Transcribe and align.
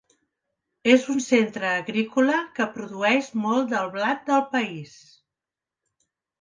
És 0.93 1.03
un 1.13 1.21
centre 1.25 1.69
agrícola 1.81 2.39
que 2.57 2.67
produeix 2.79 3.31
molt 3.45 3.71
del 3.77 3.95
blat 4.01 4.27
del 4.33 4.45
país. 4.59 4.99